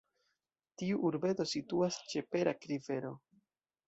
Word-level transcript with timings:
Tiu 0.81 1.01
urbeto 1.09 1.45
situas 1.51 1.99
ĉe 2.13 2.23
Perak 2.37 2.65
Rivero. 2.73 3.13